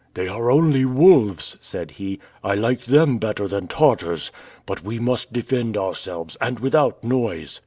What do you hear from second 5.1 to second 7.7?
defend ourselves, and without noise!"